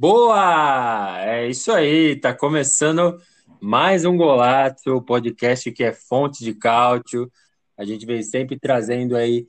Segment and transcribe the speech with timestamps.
[0.00, 1.18] Boa!
[1.24, 3.18] É isso aí, tá começando
[3.60, 7.28] mais um Golato, o podcast que é fonte de cálcio.
[7.76, 9.44] A gente vem sempre trazendo aí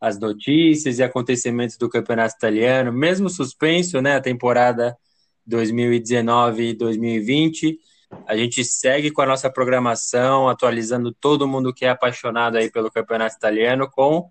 [0.00, 4.98] as notícias e acontecimentos do Campeonato Italiano, mesmo suspenso, né, a temporada
[5.46, 7.78] 2019 e 2020.
[8.26, 12.90] A gente segue com a nossa programação, atualizando todo mundo que é apaixonado aí pelo
[12.90, 14.28] Campeonato Italiano com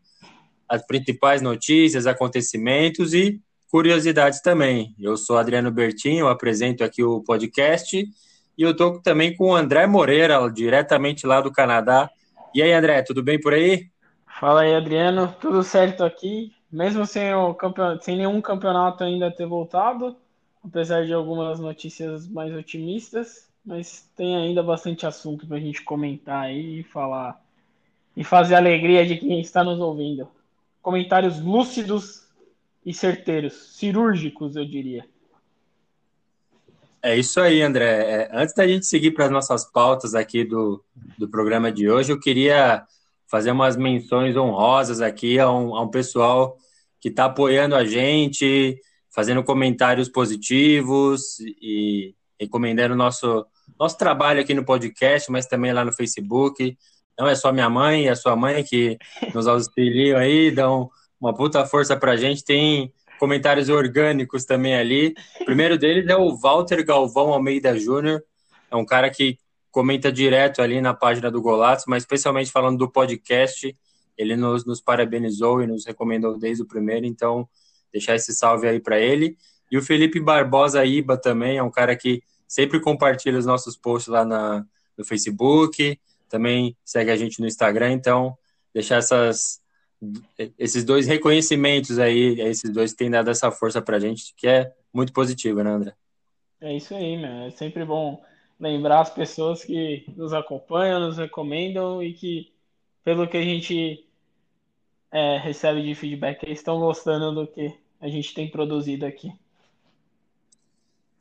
[0.67, 4.93] as principais notícias, acontecimentos e curiosidades também.
[4.99, 9.55] Eu sou Adriano Bertin, eu apresento aqui o podcast e eu estou também com o
[9.55, 12.09] André Moreira, diretamente lá do Canadá.
[12.53, 13.89] E aí, André, tudo bem por aí?
[14.39, 16.51] Fala aí, Adriano, tudo certo aqui?
[16.69, 20.17] Mesmo sem, o campeonato, sem nenhum campeonato ainda ter voltado,
[20.63, 26.43] apesar de algumas notícias mais otimistas, mas tem ainda bastante assunto para a gente comentar
[26.43, 27.41] aí e falar
[28.17, 30.27] e fazer a alegria de quem está nos ouvindo.
[30.81, 32.20] Comentários lúcidos
[32.85, 35.05] e certeiros, cirúrgicos, eu diria.
[37.03, 37.85] É isso aí, André.
[37.85, 40.83] É, antes da gente seguir para as nossas pautas aqui do,
[41.17, 42.85] do programa de hoje, eu queria
[43.27, 46.57] fazer umas menções honrosas aqui a um, a um pessoal
[46.99, 48.77] que está apoiando a gente,
[49.09, 53.45] fazendo comentários positivos e recomendando nosso,
[53.79, 56.77] nosso trabalho aqui no podcast, mas também lá no Facebook.
[57.17, 58.97] Não é só minha mãe e a sua mãe que
[59.33, 60.89] nos auxiliam aí, dão
[61.21, 62.43] uma puta força pra gente.
[62.43, 65.13] Tem comentários orgânicos também ali.
[65.39, 68.23] O primeiro deles é o Walter Galvão Almeida Júnior.
[68.71, 69.37] É um cara que
[69.69, 73.73] comenta direto ali na página do Golatos, mas especialmente falando do podcast.
[74.17, 77.47] Ele nos, nos parabenizou e nos recomendou desde o primeiro, então
[77.91, 79.37] deixar esse salve aí para ele.
[79.71, 84.11] E o Felipe Barbosa Iba também é um cara que sempre compartilha os nossos posts
[84.11, 84.65] lá na,
[84.97, 88.37] no Facebook, também segue a gente no Instagram, então
[88.73, 89.60] deixar essas
[90.57, 95.13] esses dois reconhecimentos aí, esses dois têm dado essa força pra gente, que é muito
[95.13, 95.93] positiva, né, André?
[96.59, 97.47] É isso aí, né?
[97.47, 98.23] É sempre bom
[98.59, 102.51] lembrar as pessoas que nos acompanham, nos recomendam e que,
[103.03, 104.05] pelo que a gente
[105.11, 109.31] é, recebe de feedback, eles estão gostando do que a gente tem produzido aqui.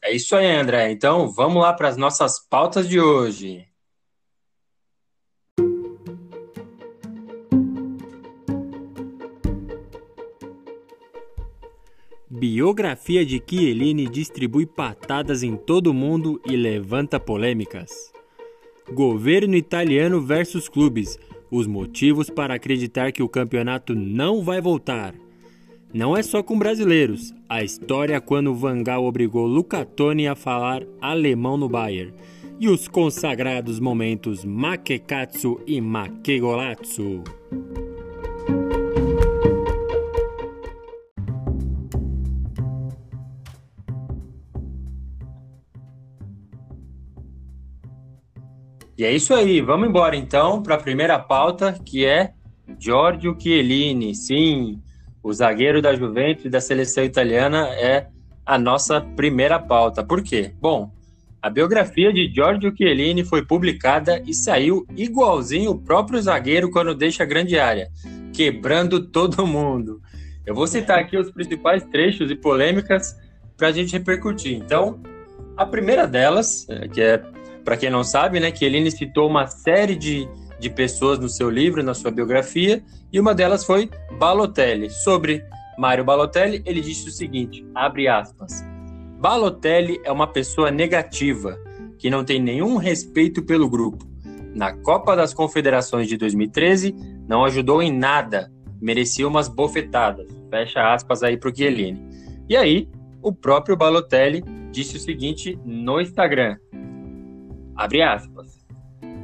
[0.03, 0.91] É isso aí, André.
[0.91, 3.67] Então, vamos lá para as nossas pautas de hoje.
[12.41, 18.11] Biografia de Chiellini distribui patadas em todo mundo e levanta polêmicas.
[18.91, 21.19] Governo italiano versus clubes.
[21.51, 25.15] Os motivos para acreditar que o campeonato não vai voltar.
[25.93, 27.31] Não é só com brasileiros.
[27.47, 32.15] A história quando Van Gaal obrigou Luca Toni a falar alemão no Bayern.
[32.59, 37.23] E os consagrados momentos Makekatsu e Makegolatsu.
[49.01, 52.35] E é isso aí, vamos embora então para a primeira pauta, que é
[52.79, 54.15] Giorgio Chiellini.
[54.15, 54.79] Sim,
[55.23, 58.09] o zagueiro da Juventus e da seleção italiana é
[58.45, 60.05] a nossa primeira pauta.
[60.05, 60.53] Por quê?
[60.61, 60.93] Bom,
[61.41, 67.23] a biografia de Giorgio Chiellini foi publicada e saiu igualzinho o próprio zagueiro quando deixa
[67.23, 67.89] a grande área,
[68.35, 70.03] quebrando todo mundo.
[70.45, 73.17] Eu vou citar aqui os principais trechos e polêmicas
[73.57, 74.59] para a gente repercutir.
[74.59, 75.01] Então,
[75.57, 77.23] a primeira delas, é, que é
[77.65, 80.29] para quem não sabe, né, que ele citou uma série de,
[80.59, 84.91] de pessoas no seu livro, na sua biografia, e uma delas foi Balotelli.
[84.91, 85.45] Sobre
[85.79, 88.65] Mário Balotelli, ele disse o seguinte, abre aspas,
[89.19, 91.59] Balotelli é uma pessoa negativa,
[91.99, 94.09] que não tem nenhum respeito pelo grupo.
[94.55, 96.95] Na Copa das Confederações de 2013,
[97.29, 100.27] não ajudou em nada, merecia umas bofetadas.
[100.51, 102.03] Fecha aspas aí para o Chiellini.
[102.49, 102.89] E aí,
[103.23, 104.43] o próprio Balotelli
[104.73, 106.57] disse o seguinte no Instagram:
[107.81, 108.59] Abre aspas.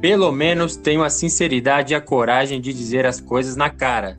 [0.01, 4.17] Pelo menos tenho a sinceridade e a coragem de dizer as coisas na cara.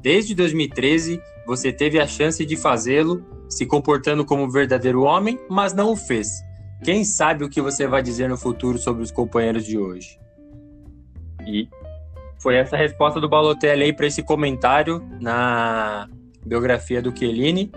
[0.00, 5.74] Desde 2013, você teve a chance de fazê-lo, se comportando como um verdadeiro homem, mas
[5.74, 6.42] não o fez.
[6.82, 10.18] Quem sabe o que você vai dizer no futuro sobre os companheiros de hoje?
[11.46, 11.68] E
[12.38, 16.08] foi essa resposta do Balotelli aí para esse comentário na
[16.46, 17.70] biografia do Chiellini.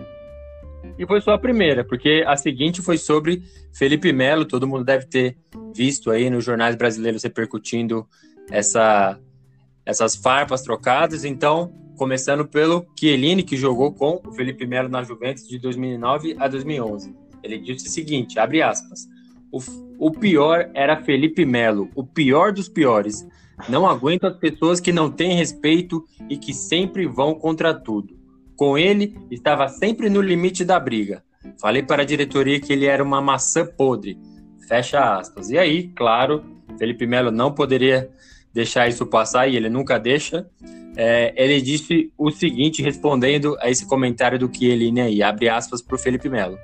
[0.97, 3.41] E foi só a primeira, porque a seguinte foi sobre
[3.73, 4.45] Felipe Melo.
[4.45, 5.37] Todo mundo deve ter
[5.75, 8.07] visto aí nos jornais brasileiros repercutindo
[8.51, 9.19] essa,
[9.85, 11.23] essas farpas trocadas.
[11.23, 16.47] Então, começando pelo Chiellini, que jogou com o Felipe Melo na Juventus de 2009 a
[16.47, 17.15] 2011.
[17.43, 19.07] Ele disse o seguinte, abre aspas,
[19.51, 19.59] o,
[19.97, 23.25] o pior era Felipe Melo, o pior dos piores.
[23.67, 28.18] Não aguento as pessoas que não têm respeito e que sempre vão contra tudo.
[28.59, 31.23] Com ele, estava sempre no limite da briga.
[31.61, 34.19] Falei para a diretoria que ele era uma maçã podre.
[34.67, 35.49] Fecha aspas.
[35.49, 36.43] E aí, claro,
[36.77, 38.09] Felipe Melo não poderia
[38.53, 40.45] deixar isso passar e ele nunca deixa.
[40.97, 45.47] É, ele disse o seguinte, respondendo a esse comentário do que ele né, aí, abre
[45.47, 46.57] aspas para o Felipe Melo.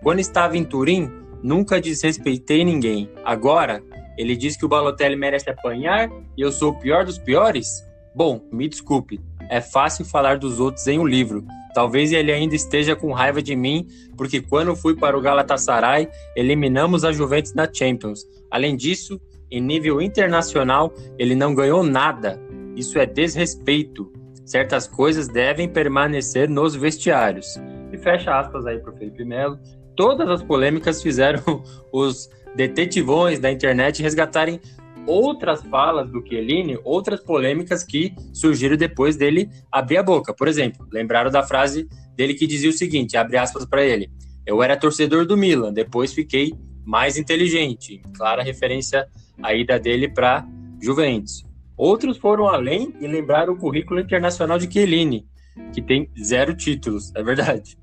[0.00, 1.10] Quando estava em Turim,
[1.42, 3.10] nunca desrespeitei ninguém.
[3.24, 3.82] Agora,
[4.16, 6.08] ele diz que o Balotelli merece apanhar
[6.38, 7.84] e eu sou o pior dos piores?
[8.14, 9.20] Bom, me desculpe,
[9.52, 11.44] é fácil falar dos outros em um livro.
[11.74, 17.04] Talvez ele ainda esteja com raiva de mim, porque quando fui para o Galatasaray, eliminamos
[17.04, 18.26] a Juventus na Champions.
[18.50, 19.20] Além disso,
[19.50, 22.40] em nível internacional, ele não ganhou nada.
[22.74, 24.10] Isso é desrespeito.
[24.42, 27.60] Certas coisas devem permanecer nos vestiários.
[27.92, 29.58] E fecha aspas aí para Felipe Melo.
[29.94, 31.62] Todas as polêmicas fizeram
[31.92, 34.58] os detetivões da internet resgatarem
[35.06, 40.34] outras falas do Chiellini, outras polêmicas que surgiram depois dele abrir a boca.
[40.34, 44.10] Por exemplo, lembraram da frase dele que dizia o seguinte, abre aspas para ele,
[44.46, 46.52] eu era torcedor do Milan, depois fiquei
[46.84, 48.02] mais inteligente.
[48.16, 49.06] Clara referência
[49.42, 50.46] à ida dele para
[50.80, 51.44] Juventus.
[51.76, 55.26] Outros foram além e lembraram o currículo internacional de Chiellini,
[55.72, 57.76] que tem zero títulos, é verdade.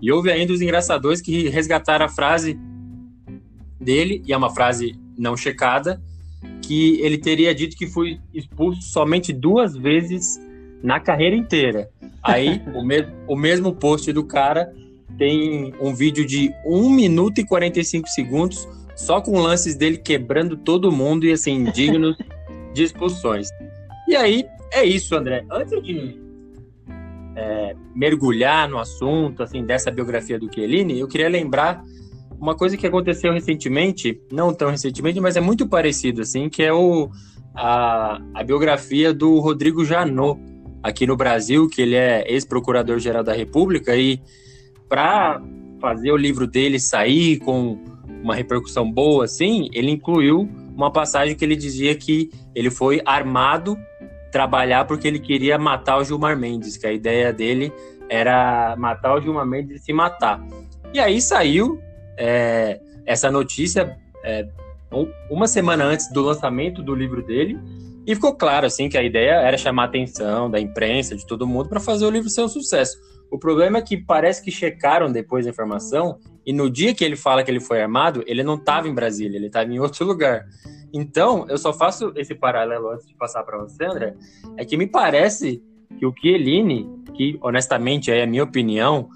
[0.00, 2.58] E houve ainda os engraçadores que resgataram a frase
[3.80, 6.00] dele, e é uma frase não checada,
[6.70, 10.40] que ele teria dito que foi expulso somente duas vezes
[10.80, 11.90] na carreira inteira.
[12.22, 14.72] Aí, o, me o mesmo post do cara
[15.18, 20.92] tem um vídeo de 1 minuto e 45 segundos, só com lances dele quebrando todo
[20.92, 22.16] mundo e assim, dignos
[22.72, 23.48] de expulsões.
[24.06, 25.44] E aí, é isso, André.
[25.50, 26.20] Antes de
[27.34, 31.82] é, mergulhar no assunto, assim, dessa biografia do Chiellini, eu queria lembrar
[32.40, 36.72] uma coisa que aconteceu recentemente, não tão recentemente, mas é muito parecido, assim, que é
[36.72, 37.10] o,
[37.54, 40.40] a, a biografia do Rodrigo Janot,
[40.82, 44.18] aqui no Brasil, que ele é ex-procurador-geral da República, e
[44.88, 45.42] para
[45.80, 47.78] fazer o livro dele sair com
[48.22, 53.76] uma repercussão boa, assim, ele incluiu uma passagem que ele dizia que ele foi armado
[54.32, 57.72] trabalhar porque ele queria matar o Gilmar Mendes, que a ideia dele
[58.08, 60.42] era matar o Gilmar Mendes e se matar.
[60.92, 61.80] E aí saiu
[62.20, 64.46] é, essa notícia é,
[65.30, 67.58] uma semana antes do lançamento do livro dele
[68.06, 71.46] e ficou claro assim que a ideia era chamar a atenção da imprensa, de todo
[71.46, 72.98] mundo, para fazer o livro ser um sucesso.
[73.30, 77.16] O problema é que parece que checaram depois a informação e no dia que ele
[77.16, 80.44] fala que ele foi armado, ele não estava em Brasília, ele estava em outro lugar.
[80.92, 84.14] Então, eu só faço esse paralelo antes de passar para você, André,
[84.56, 85.62] é que me parece
[85.98, 89.08] que o Chiellini, que honestamente é a minha opinião,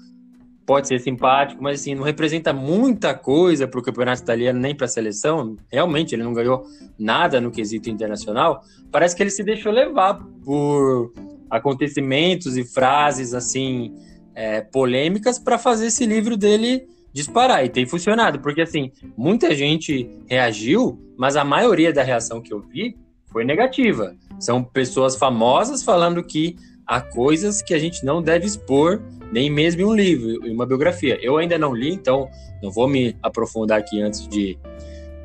[0.65, 4.85] pode ser simpático, mas assim, não representa muita coisa para o campeonato italiano nem para
[4.85, 5.55] a seleção.
[5.71, 6.65] Realmente, ele não ganhou
[6.97, 8.61] nada no quesito internacional.
[8.91, 11.13] Parece que ele se deixou levar por
[11.49, 13.93] acontecimentos e frases assim
[14.33, 17.63] é, polêmicas para fazer esse livro dele disparar.
[17.63, 22.59] E tem funcionado, porque assim, muita gente reagiu, mas a maioria da reação que eu
[22.59, 22.97] vi
[23.31, 24.15] foi negativa.
[24.39, 29.01] São pessoas famosas falando que há coisas que a gente não deve expor
[29.35, 31.19] nem mesmo em um livro, em uma biografia.
[31.21, 32.29] Eu ainda não li, então
[32.63, 34.57] não vou me aprofundar aqui antes de,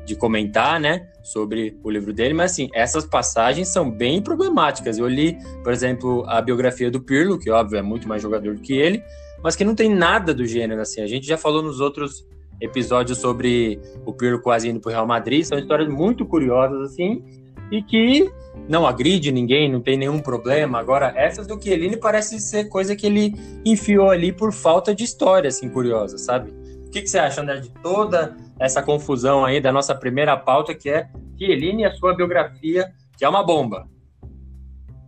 [0.05, 4.97] de comentar, né, sobre o livro dele, mas assim, essas passagens são bem problemáticas.
[4.97, 8.59] Eu li, por exemplo, a biografia do Pirlo, que óbvio é muito mais jogador do
[8.59, 9.01] que ele,
[9.41, 10.99] mas que não tem nada do gênero assim.
[10.99, 12.27] A gente já falou nos outros
[12.59, 17.23] episódios sobre o Pirlo quase indo para o Real Madrid, são histórias muito curiosas assim,
[17.71, 18.29] e que
[18.71, 20.79] não agride ninguém, não tem nenhum problema.
[20.79, 23.35] Agora, essas do Chiellini parece ser coisa que ele
[23.65, 26.51] enfiou ali por falta de história, assim, curiosa, sabe?
[26.87, 30.73] O que, que você acha, André, de toda essa confusão aí da nossa primeira pauta,
[30.73, 33.89] que é Chiellini e a sua biografia, que é uma bomba?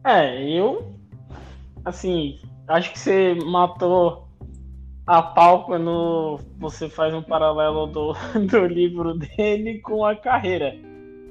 [0.06, 1.00] É, eu,
[1.86, 4.28] assim, acho que você matou
[5.08, 8.14] a pau quando você faz um paralelo do,
[8.46, 10.76] do livro dele com a carreira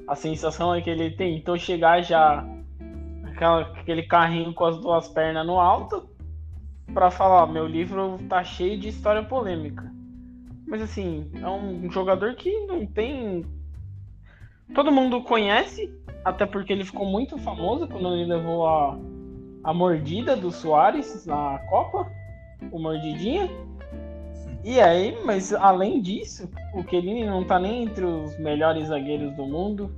[0.07, 2.45] a sensação é que ele tentou chegar já
[3.23, 6.09] aquela, aquele carrinho com as duas pernas no alto
[6.93, 9.91] para falar, meu livro tá cheio de história polêmica.
[10.67, 13.45] Mas assim, é um jogador que não tem
[14.73, 15.91] todo mundo conhece,
[16.23, 18.97] até porque ele ficou muito famoso quando ele levou a,
[19.63, 22.11] a mordida do Soares na Copa.
[22.71, 23.49] o Mordidinha.
[24.63, 29.45] E aí, mas além disso, o Chiellini não tá nem entre os melhores zagueiros do
[29.45, 29.91] mundo.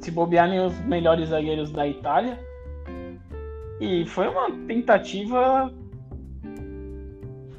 [0.00, 2.38] Se bobear nem os melhores zagueiros da Itália.
[3.78, 5.72] E foi uma tentativa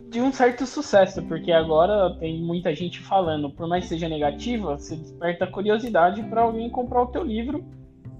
[0.09, 4.77] de um certo sucesso, porque agora tem muita gente falando, por mais que seja negativa,
[4.77, 7.63] você desperta curiosidade para alguém comprar o teu livro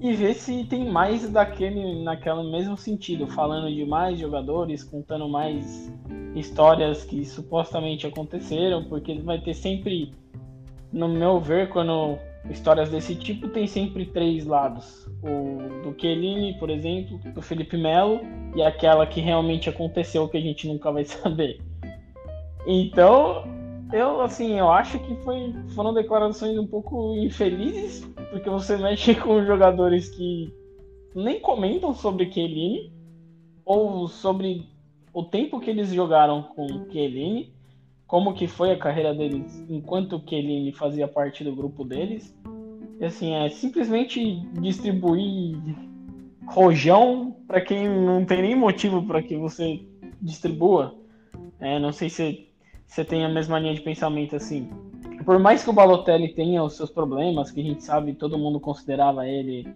[0.04, 5.90] e ver se tem mais daquele naquele mesmo sentido, falando de mais jogadores, contando mais
[6.36, 10.14] histórias que supostamente aconteceram, porque vai ter sempre,
[10.92, 12.20] no meu ver, quando
[12.50, 15.08] histórias desse tipo tem sempre três lados.
[15.24, 18.20] O do Chiellini, por exemplo, do Felipe Melo
[18.58, 21.62] e aquela que realmente aconteceu que a gente nunca vai saber.
[22.68, 23.46] Então,
[23.94, 29.46] eu assim, eu acho que foi, foram declarações um pouco infelizes, porque você mexe com
[29.46, 30.52] jogadores que
[31.16, 32.92] nem comentam sobre Chiellini
[33.64, 34.68] ou sobre
[35.14, 37.54] o tempo que eles jogaram com Chiellini,
[38.08, 42.36] como que foi a carreira deles enquanto Chiellini fazia parte do grupo deles.
[43.00, 45.56] E assim, é simplesmente distribuir
[46.48, 49.86] rojão para quem não tem nem motivo para que você
[50.20, 50.96] distribua.
[51.60, 52.53] É, não sei se
[52.94, 54.70] você tem a mesma linha de pensamento assim.
[55.26, 58.60] Por mais que o Balotelli tenha os seus problemas, que a gente sabe, todo mundo
[58.60, 59.68] considerava ele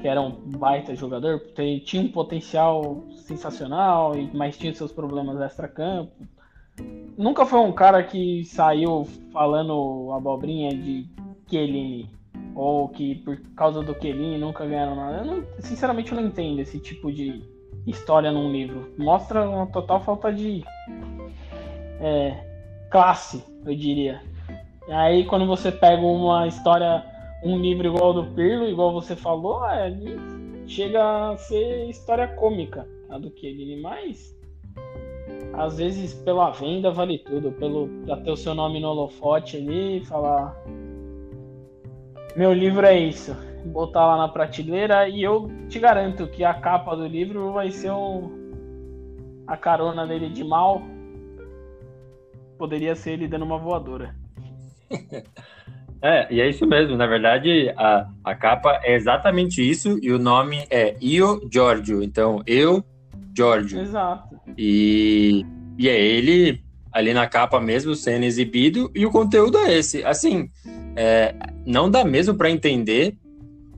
[0.00, 6.12] que era um baita jogador, porque tinha um potencial sensacional, mas tinha seus problemas extra-campo.
[7.18, 11.06] Nunca foi um cara que saiu falando abobrinha de
[11.46, 12.08] Kelly
[12.54, 15.18] ou que por causa do Kelly nunca ganharam nada.
[15.18, 17.42] Eu não, sinceramente eu não entendo esse tipo de
[17.86, 18.90] história num livro.
[18.96, 20.64] Mostra uma total falta de
[22.00, 22.53] é,
[22.94, 24.22] classe, eu diria.
[24.86, 27.04] E aí quando você pega uma história,
[27.42, 29.92] um livro igual ao do Pirlo, igual você falou, é,
[30.68, 34.32] chega a ser história cômica a do que ele, mas
[35.54, 40.04] às vezes pela venda vale tudo, pelo pra ter o seu nome no holofote ali
[40.04, 40.56] falar
[42.36, 43.36] meu livro é isso,
[43.66, 47.90] botar lá na prateleira e eu te garanto que a capa do livro vai ser
[47.90, 48.30] um,
[49.48, 50.93] a carona dele de mal
[52.64, 54.14] poderia ser ele dando uma voadora.
[56.06, 56.98] É, e é isso mesmo.
[56.98, 62.02] Na verdade, a, a capa é exatamente isso e o nome é Io Giorgio.
[62.02, 62.84] Então, eu,
[63.34, 63.80] Giorgio.
[63.80, 64.38] Exato.
[64.58, 65.46] E,
[65.78, 70.04] e é ele ali na capa mesmo sendo exibido e o conteúdo é esse.
[70.04, 70.50] Assim,
[70.94, 73.16] é, não dá mesmo para entender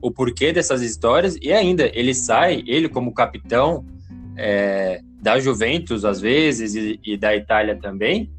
[0.01, 3.85] o porquê dessas histórias e ainda ele sai, ele como capitão
[4.35, 8.29] é, da Juventus às vezes e, e da Itália também,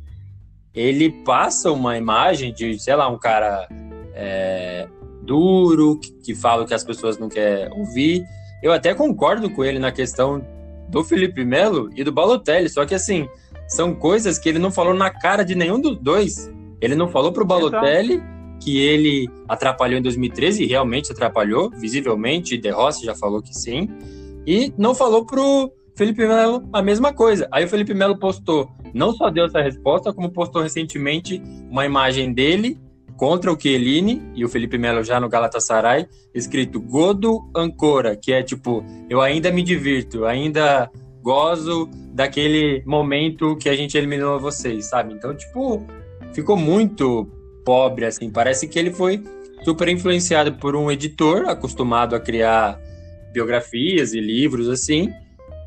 [0.78, 3.68] ele passa uma imagem de, sei lá, um cara
[4.14, 4.86] é,
[5.22, 8.24] duro, que, que fala o que as pessoas não querem ouvir.
[8.62, 10.40] Eu até concordo com ele na questão
[10.88, 13.28] do Felipe Melo e do Balotelli, só que assim,
[13.66, 16.48] são coisas que ele não falou na cara de nenhum dos dois.
[16.80, 18.58] Ele não falou pro Balotelli então...
[18.60, 23.88] que ele atrapalhou em 2013, e realmente atrapalhou, visivelmente, De Rossi já falou que sim,
[24.46, 27.48] e não falou pro Felipe Melo a mesma coisa.
[27.50, 31.40] Aí o Felipe Melo postou, não só deu essa resposta, como postou recentemente
[31.70, 32.76] uma imagem dele
[33.16, 38.42] contra o Chiellini e o Felipe Melo já no Galatasaray, escrito Godo Ancora, que é
[38.42, 40.90] tipo, eu ainda me divirto, ainda
[41.22, 45.14] gozo daquele momento que a gente eliminou vocês, sabe?
[45.14, 45.84] Então, tipo,
[46.32, 47.28] ficou muito
[47.64, 48.30] pobre, assim.
[48.30, 49.22] Parece que ele foi
[49.62, 52.80] super influenciado por um editor acostumado a criar
[53.32, 55.12] biografias e livros, assim,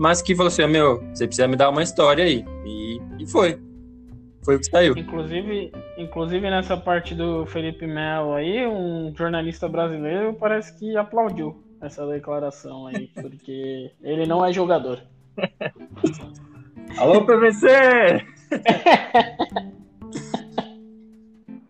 [0.02, 2.44] mas que falou assim: meu, você precisa me dar uma história aí.
[2.66, 3.62] E, e foi.
[4.44, 4.98] Foi o que saiu.
[4.98, 12.08] Inclusive, inclusive, nessa parte do Felipe Melo aí, um jornalista brasileiro parece que aplaudiu essa
[12.08, 15.04] declaração aí, porque ele não é jogador.
[16.98, 17.68] Alô, PVC!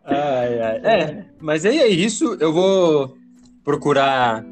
[0.06, 0.78] ai, ai.
[0.86, 2.38] É, mas aí é isso.
[2.40, 3.18] Eu vou
[3.62, 4.46] procurar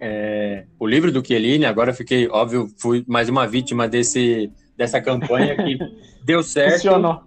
[0.00, 5.00] é, o livro do Chiellini, agora eu fiquei, óbvio, fui mais uma vítima desse, dessa
[5.00, 5.78] campanha que
[6.24, 6.74] deu certo.
[6.74, 7.20] Funcionou.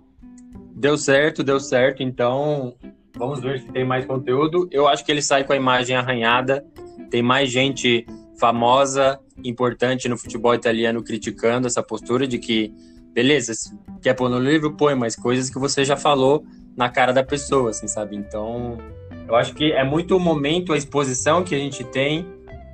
[0.75, 2.73] Deu certo, deu certo, então
[3.15, 4.67] vamos ver se tem mais conteúdo.
[4.71, 6.65] Eu acho que ele sai com a imagem arranhada,
[7.11, 8.07] tem mais gente
[8.39, 12.73] famosa, importante no futebol italiano criticando essa postura de que,
[13.13, 13.53] beleza,
[14.01, 16.43] quer pôr no livro, põe, mas coisas que você já falou
[16.75, 18.15] na cara da pessoa, assim, sabe?
[18.15, 18.79] Então,
[19.27, 22.25] eu acho que é muito o momento, a exposição que a gente tem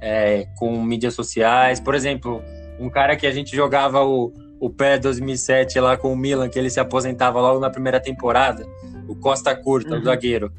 [0.02, 1.80] é, com mídias sociais.
[1.80, 2.42] Por exemplo,
[2.80, 6.58] um cara que a gente jogava o, o pé 2007 lá com o Milan, que
[6.58, 8.66] ele se aposentava logo na primeira temporada,
[9.08, 10.02] o Costa Curta, uhum.
[10.02, 10.52] o zagueiro.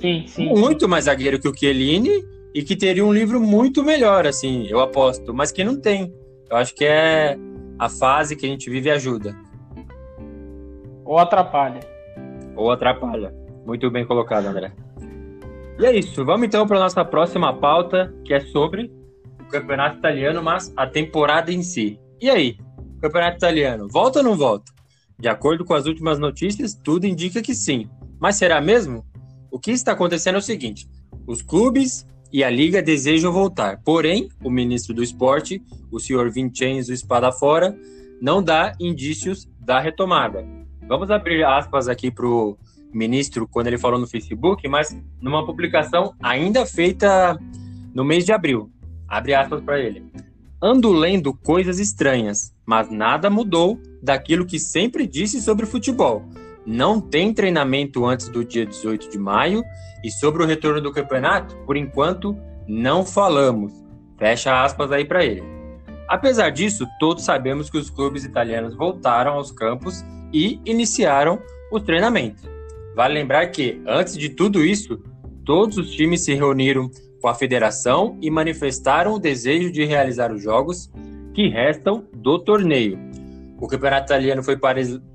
[0.00, 0.48] Sim, sim.
[0.48, 4.80] Muito mais zagueiro que o Chiellini e que teria um livro muito melhor, assim, eu
[4.80, 6.12] aposto, mas que não tem.
[6.50, 7.36] Eu acho que é,
[7.78, 9.36] a fase que a gente vive ajuda.
[11.04, 11.80] Ou atrapalha.
[12.56, 13.34] Ou atrapalha.
[13.66, 14.72] Muito bem colocado, André.
[15.78, 16.24] E é isso.
[16.24, 18.90] Vamos então para nossa próxima pauta, que é sobre
[19.40, 22.00] o campeonato italiano, mas a temporada em si.
[22.20, 22.58] E aí?
[23.00, 24.72] Campeonato italiano, volta ou não volta?
[25.18, 27.88] De acordo com as últimas notícias, tudo indica que sim.
[28.20, 29.06] Mas será mesmo?
[29.52, 30.88] O que está acontecendo é o seguinte:
[31.26, 33.80] os clubes e a liga desejam voltar.
[33.84, 37.76] Porém, o ministro do esporte, o senhor Vincenzo Espadafora,
[38.20, 40.44] não dá indícios da retomada.
[40.88, 42.58] Vamos abrir aspas aqui para o
[42.92, 47.38] ministro quando ele falou no Facebook, mas numa publicação ainda feita
[47.94, 48.70] no mês de abril.
[49.06, 50.04] Abre aspas para ele.
[50.60, 56.24] Ando lendo coisas estranhas, mas nada mudou daquilo que sempre disse sobre futebol.
[56.66, 59.62] Não tem treinamento antes do dia 18 de maio
[60.04, 63.72] e sobre o retorno do campeonato, por enquanto, não falamos.
[64.18, 65.42] Fecha aspas aí para ele.
[66.08, 71.38] Apesar disso, todos sabemos que os clubes italianos voltaram aos campos e iniciaram
[71.70, 72.57] os treinamentos.
[72.98, 75.00] Vale lembrar que, antes de tudo isso,
[75.44, 76.90] todos os times se reuniram
[77.20, 80.90] com a federação e manifestaram o desejo de realizar os jogos
[81.32, 82.98] que restam do torneio.
[83.60, 84.58] O campeonato italiano foi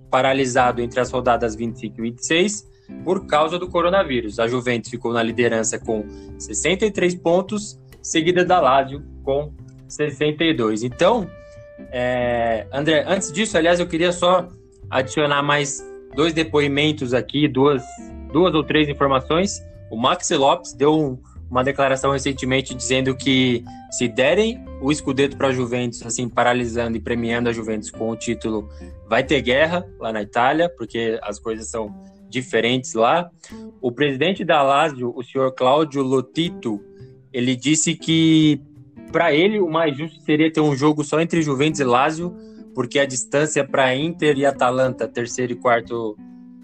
[0.09, 2.71] paralisado entre as rodadas 25 e 26
[3.03, 4.39] por causa do coronavírus.
[4.39, 6.05] A Juventus ficou na liderança com
[6.39, 9.51] 63 pontos, seguida da Lazio com
[9.89, 10.83] 62.
[10.83, 11.29] Então,
[11.91, 14.47] é, André, antes disso, aliás, eu queria só
[14.89, 15.83] adicionar mais
[16.15, 17.83] dois depoimentos aqui, duas,
[18.31, 19.61] duas ou três informações.
[19.91, 21.17] O Maxi Lopes deu um,
[21.49, 26.99] uma declaração recentemente dizendo que se derem o escudeto para a Juventus, assim, paralisando e
[26.99, 28.67] premiando a Juventus com o título,
[29.07, 31.93] vai ter guerra lá na Itália, porque as coisas são
[32.27, 33.29] diferentes lá.
[33.79, 36.81] O presidente da Lazio, o senhor Cláudio Lotito,
[37.31, 38.59] ele disse que
[39.11, 42.35] para ele o mais justo seria ter um jogo só entre Juventus e Lazio,
[42.73, 46.17] porque a distância para Inter e Atalanta, terceiro e quarto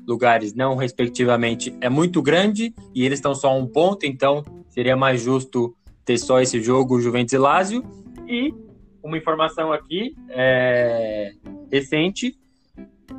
[0.08, 5.22] lugares, não respectivamente, é muito grande e eles estão só um ponto, então seria mais
[5.22, 7.84] justo ter só esse jogo Juventus e Lazio.
[8.28, 8.54] E
[9.04, 11.34] uma informação aqui é,
[11.72, 12.36] recente: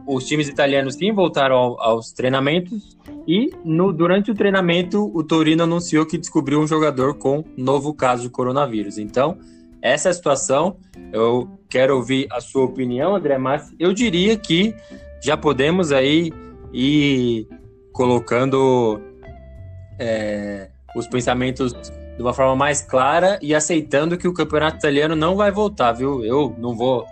[0.07, 5.63] os times italianos sim voltaram ao, aos treinamentos e no, durante o treinamento o Torino
[5.63, 8.99] anunciou que descobriu um jogador com novo caso de coronavírus.
[8.99, 9.39] Então,
[9.83, 10.77] essa é a situação.
[11.13, 14.75] Eu quero ouvir a sua opinião, André, mas eu diria que
[15.23, 16.33] já podemos aí
[16.73, 17.49] ir
[17.93, 19.01] colocando
[19.99, 25.37] é, os pensamentos de uma forma mais clara e aceitando que o campeonato italiano não
[25.37, 26.25] vai voltar, viu?
[26.25, 27.07] Eu não vou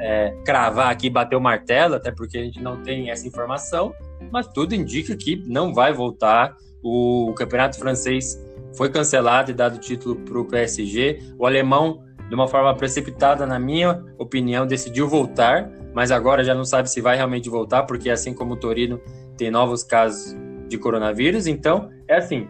[0.00, 3.94] é, cravar aqui, bater o martelo, até porque a gente não tem essa informação,
[4.30, 6.56] mas tudo indica que não vai voltar.
[6.82, 8.38] O, o campeonato francês
[8.78, 11.34] foi cancelado e dado título para o PSG.
[11.36, 16.64] O alemão, de uma forma precipitada, na minha opinião, decidiu voltar, mas agora já não
[16.64, 19.00] sabe se vai realmente voltar, porque assim como o Torino
[19.36, 20.36] tem novos casos
[20.68, 22.46] de coronavírus, então é assim,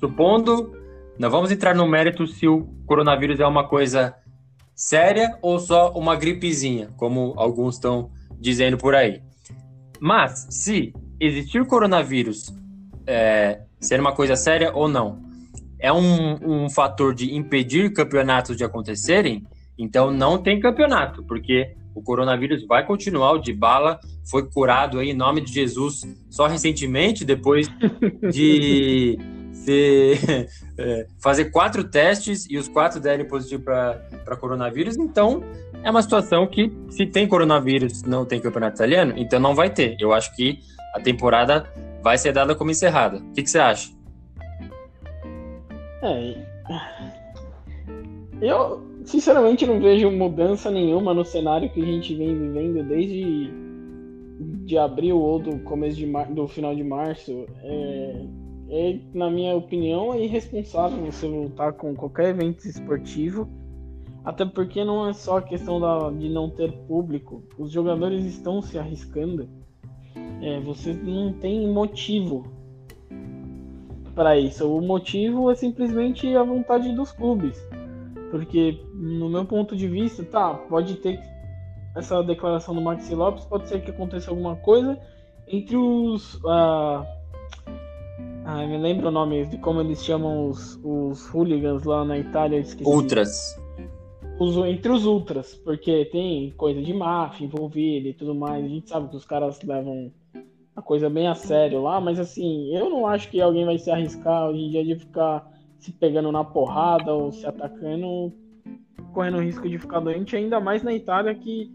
[0.00, 0.72] Supondo,
[1.16, 4.16] não vamos entrar no mérito se o coronavírus é uma coisa
[4.74, 9.22] séria ou só uma gripezinha, como alguns estão dizendo por aí.
[10.00, 12.52] Mas, se existir coronavírus
[13.06, 15.30] é, ser uma coisa séria ou não,
[15.82, 19.44] é um, um fator de impedir campeonatos de acontecerem,
[19.76, 23.98] então não tem campeonato, porque o coronavírus vai continuar, o de bala
[24.30, 27.68] foi curado aí, em nome de Jesus só recentemente, depois
[28.32, 29.18] de
[29.52, 35.42] ser, é, fazer quatro testes e os quatro derem positivo para coronavírus, então
[35.82, 39.96] é uma situação que, se tem coronavírus não tem campeonato italiano, então não vai ter.
[39.98, 40.60] Eu acho que
[40.94, 41.68] a temporada
[42.00, 43.18] vai ser dada como encerrada.
[43.18, 43.90] O que, que você acha?
[46.02, 46.34] É,
[48.40, 53.50] eu, sinceramente, não vejo mudança nenhuma no cenário que a gente vem vivendo desde
[54.64, 57.46] de abril ou do começo de mar, do final de março.
[57.62, 58.26] É,
[58.68, 63.48] é, na minha opinião, é irresponsável você voltar com qualquer evento esportivo,
[64.24, 67.42] até porque não é só a questão da, de não ter público.
[67.58, 69.48] Os jogadores estão se arriscando.
[70.40, 72.61] É, você não tem motivo
[74.14, 74.68] para isso.
[74.68, 77.58] O motivo é simplesmente a vontade dos clubes.
[78.30, 81.20] Porque, no meu ponto de vista, tá, pode ter
[81.94, 84.98] essa declaração do Maxi Lopes, pode ser que aconteça alguma coisa
[85.46, 86.36] entre os.
[86.36, 87.04] Uh,
[88.44, 92.58] ah, me lembro o nome de como eles chamam os, os hooligans lá na Itália.
[92.58, 92.88] Esqueci.
[92.88, 93.60] Ultras.
[94.40, 98.64] Os, entre os ultras, porque tem coisa de máfia envolvida e tudo mais.
[98.64, 100.10] A gente sabe que os caras levam
[100.74, 103.90] a coisa bem a sério lá, mas assim, eu não acho que alguém vai se
[103.90, 108.32] arriscar hoje em dia de ficar se pegando na porrada ou se atacando,
[109.12, 111.70] correndo risco de ficar doente, ainda mais na Itália que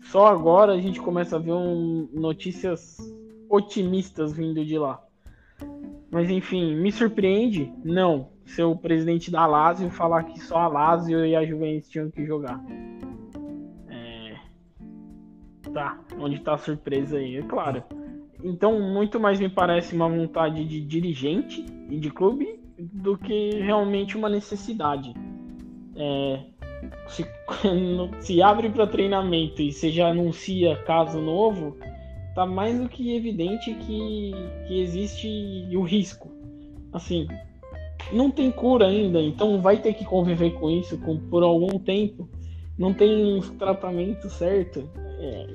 [0.00, 2.96] só agora a gente começa a ver um, notícias
[3.48, 5.00] otimistas vindo de lá.
[6.10, 7.72] Mas enfim, me surpreende?
[7.84, 8.30] Não.
[8.46, 12.26] Ser o presidente da Lazio falar que só a Lazio e a Juventus tinham que
[12.26, 12.60] jogar.
[13.88, 14.34] É...
[15.72, 17.36] Tá, onde tá a surpresa aí?
[17.36, 17.84] É claro.
[18.42, 24.16] Então, muito mais me parece uma vontade de dirigente e de clube do que realmente
[24.16, 25.12] uma necessidade.
[25.96, 26.40] É,
[27.08, 27.26] se,
[28.20, 31.76] se abre para treinamento e você já anuncia caso novo,
[32.34, 34.32] tá mais do que evidente que,
[34.66, 36.30] que existe o risco.
[36.92, 37.26] Assim,
[38.12, 42.28] não tem cura ainda, então vai ter que conviver com isso com, por algum tempo.
[42.78, 44.88] Não tem tratamento certo.
[45.18, 45.46] É,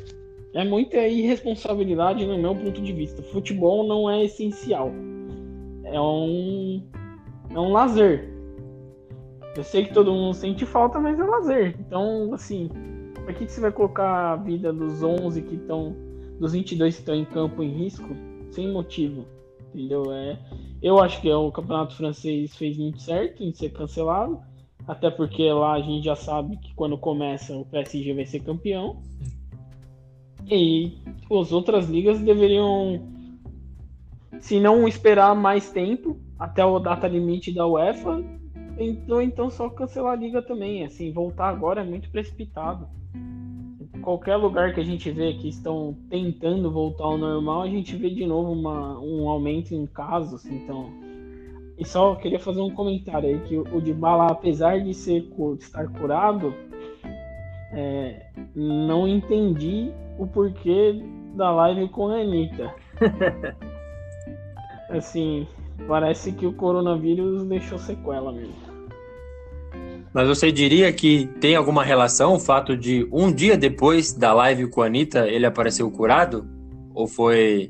[0.56, 3.22] é muita irresponsabilidade no meu ponto de vista.
[3.22, 4.90] Futebol não é essencial.
[5.84, 6.82] É um,
[7.50, 8.34] é um lazer.
[9.56, 11.76] Eu sei que todo mundo sente falta, mas é lazer.
[11.80, 12.70] Então, assim,
[13.26, 15.94] para que, que você vai colocar a vida dos 11 que estão,
[16.40, 18.08] dos 22 que estão em campo em risco,
[18.50, 19.26] sem motivo?
[19.74, 20.14] Entendeu?
[20.14, 20.40] É,
[20.82, 24.40] eu acho que o campeonato francês fez muito certo em ser cancelado,
[24.88, 29.02] até porque lá a gente já sabe que quando começa o PSG vai ser campeão.
[30.50, 30.98] E
[31.32, 33.02] as outras ligas deveriam,
[34.40, 38.24] se não esperar mais tempo até a data limite da UEFA,
[38.78, 40.84] então, então só cancelar a liga também.
[40.84, 42.88] Assim, voltar agora é muito precipitado.
[44.02, 48.10] Qualquer lugar que a gente vê que estão tentando voltar ao normal, a gente vê
[48.10, 50.46] de novo uma, um aumento em casos.
[50.46, 50.92] Então,
[51.78, 55.64] e só queria fazer um comentário aí que o de Bala, apesar de ser de
[55.64, 56.54] estar curado,
[57.72, 61.02] é, não entendi o porquê
[61.36, 62.74] da live com a Anitta.
[64.90, 65.48] assim,
[65.88, 68.66] parece que o coronavírus deixou sequela mesmo.
[70.14, 74.70] Mas você diria que tem alguma relação o fato de um dia depois da live
[74.70, 76.48] com a Anitta ele apareceu curado?
[76.94, 77.70] Ou foi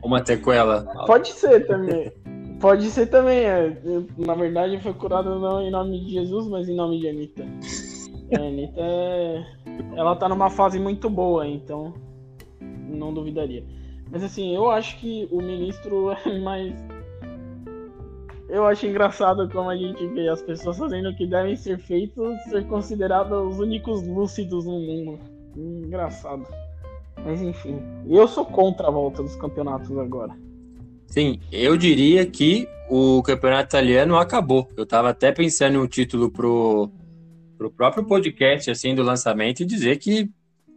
[0.00, 0.86] uma sequela?
[1.04, 2.12] Pode ser também.
[2.60, 3.38] Pode ser também.
[3.44, 3.76] É.
[4.18, 7.44] Na verdade, foi curado não em nome de Jesus, mas em nome de Anitta.
[8.32, 9.44] A Anitta, é...
[9.96, 11.94] ela tá numa fase muito boa, então
[12.60, 13.64] não duvidaria.
[14.10, 16.74] Mas assim, eu acho que o ministro é mais
[18.48, 22.40] eu acho engraçado como a gente vê as pessoas fazendo o que devem ser feitos
[22.44, 25.18] ser considerados os únicos lúcidos no mundo.
[25.56, 26.46] Engraçado.
[27.24, 30.32] Mas enfim, eu sou contra a volta dos campeonatos agora.
[31.06, 34.68] Sim, eu diria que o campeonato italiano acabou.
[34.76, 36.90] Eu tava até pensando em um título pro,
[37.70, 40.28] pro próprio podcast assim do lançamento e dizer que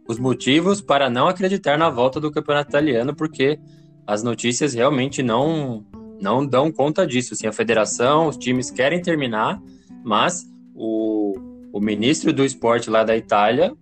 [0.08, 3.58] os motivos para não acreditar na volta do campeonato italiano, porque
[4.06, 5.84] as notícias realmente não
[6.20, 7.34] não dão conta disso.
[7.34, 9.62] Assim, a federação, os times querem terminar,
[10.04, 11.34] mas o,
[11.72, 13.72] o ministro do esporte lá da Itália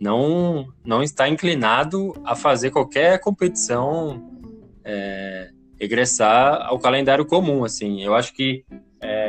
[0.00, 4.30] não, não está inclinado a fazer qualquer competição
[4.84, 7.64] é, regressar ao calendário comum.
[7.64, 8.64] Assim, eu acho que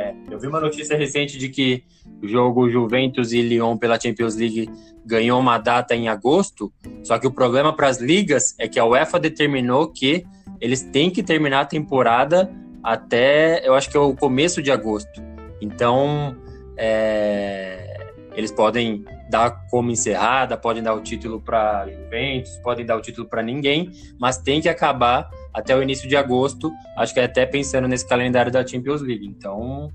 [0.07, 1.83] é, eu vi uma notícia recente de que
[2.21, 4.69] o jogo Juventus e Lyon pela Champions League
[5.05, 6.71] ganhou uma data em agosto.
[7.03, 10.25] Só que o problema para as ligas é que a UEFA determinou que
[10.59, 12.49] eles têm que terminar a temporada
[12.83, 15.21] até, eu acho que é o começo de agosto.
[15.59, 16.35] Então,
[16.77, 17.97] é,
[18.35, 23.27] eles podem dar como encerrada, podem dar o título para Juventus, podem dar o título
[23.27, 26.71] para ninguém, mas tem que acabar até o início de agosto.
[26.95, 29.25] Acho que é até pensando nesse calendário da Champions League.
[29.25, 29.91] Então,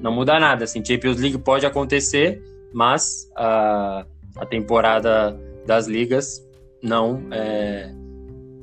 [0.00, 0.64] não muda nada.
[0.64, 2.40] Assim, Champions League pode acontecer,
[2.72, 6.40] mas a, a temporada das ligas
[6.80, 7.92] não é,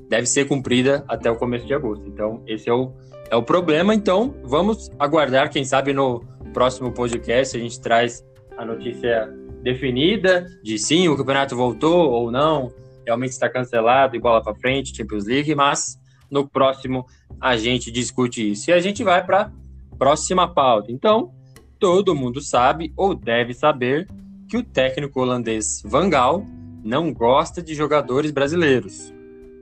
[0.07, 2.07] deve ser cumprida até o começo de agosto.
[2.07, 2.93] Então, esse é o,
[3.29, 3.93] é o problema.
[3.93, 8.25] Então, vamos aguardar, quem sabe no próximo podcast a gente traz
[8.57, 9.29] a notícia
[9.61, 12.71] definida de sim, o campeonato voltou ou não,
[13.05, 15.97] realmente está cancelado e bola para frente, Champions League, mas
[16.29, 17.05] no próximo
[17.39, 18.69] a gente discute isso.
[18.69, 19.51] E a gente vai para
[19.97, 20.91] próxima pauta.
[20.91, 21.31] Então,
[21.79, 24.07] todo mundo sabe ou deve saber
[24.47, 26.45] que o técnico holandês Van Gaal
[26.83, 29.13] não gosta de jogadores brasileiros.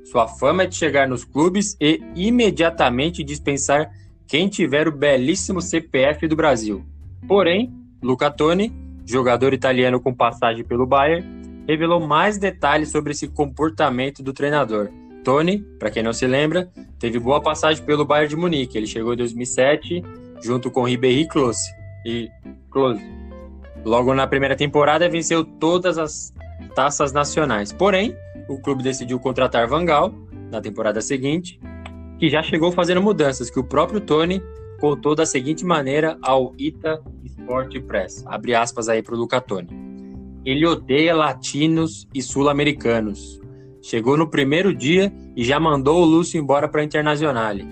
[0.05, 3.91] Sua fama é de chegar nos clubes e imediatamente dispensar
[4.27, 6.85] quem tiver o belíssimo CPF do Brasil.
[7.27, 8.71] Porém, Luca Toni,
[9.05, 11.25] jogador italiano com passagem pelo Bayern,
[11.67, 14.89] revelou mais detalhes sobre esse comportamento do treinador.
[15.25, 18.77] Toni, para quem não se lembra, teve boa passagem pelo Bayern de Munique.
[18.77, 20.03] Ele chegou em 2007
[20.41, 21.67] junto com Ribéry Klose.
[22.05, 22.29] E
[22.69, 23.01] Klose.
[23.83, 26.31] Logo na primeira temporada venceu todas as
[26.75, 27.73] taças nacionais.
[27.73, 28.15] Porém,
[28.47, 30.13] o clube decidiu contratar Van Gaal
[30.51, 31.59] na temporada seguinte,
[32.19, 34.43] que já chegou fazendo mudanças, que o próprio Tony
[34.79, 38.23] contou da seguinte maneira ao Ita Sport Press.
[38.27, 39.69] Abre aspas aí para o Luca Toni.
[40.45, 43.41] ele odeia latinos e sul-americanos.
[43.87, 47.63] Chegou no primeiro dia e já mandou o Lúcio embora para a Internazionale.